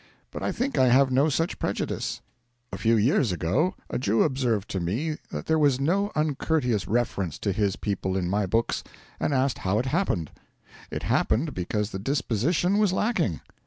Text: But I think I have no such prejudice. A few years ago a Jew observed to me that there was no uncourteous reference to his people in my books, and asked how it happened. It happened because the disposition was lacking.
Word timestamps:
But 0.31 0.41
I 0.41 0.51
think 0.51 0.79
I 0.79 0.87
have 0.87 1.11
no 1.11 1.29
such 1.29 1.59
prejudice. 1.59 2.21
A 2.73 2.77
few 2.79 2.95
years 2.97 3.31
ago 3.31 3.75
a 3.87 3.99
Jew 3.99 4.23
observed 4.23 4.67
to 4.71 4.79
me 4.79 5.17
that 5.29 5.45
there 5.45 5.59
was 5.59 5.79
no 5.79 6.11
uncourteous 6.15 6.87
reference 6.87 7.37
to 7.37 7.51
his 7.51 7.75
people 7.75 8.17
in 8.17 8.27
my 8.27 8.47
books, 8.47 8.83
and 9.19 9.31
asked 9.31 9.59
how 9.59 9.77
it 9.77 9.85
happened. 9.85 10.31
It 10.89 11.03
happened 11.03 11.53
because 11.53 11.91
the 11.91 11.99
disposition 11.99 12.79
was 12.79 12.91
lacking. 12.91 13.41